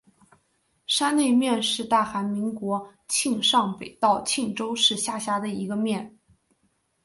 [0.87, 6.17] 山内面是大韩民国庆尚北道庆州市下辖的一个面。